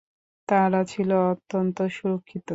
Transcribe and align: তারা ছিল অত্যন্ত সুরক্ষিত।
তারা 0.49 0.81
ছিল 0.91 1.09
অত্যন্ত 1.31 1.77
সুরক্ষিত। 1.95 2.47